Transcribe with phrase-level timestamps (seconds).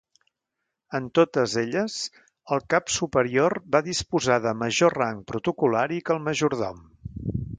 [0.99, 1.97] En totes elles,
[2.55, 6.83] el Cap Superior va disposar de major rang protocol·lari que el Majordom.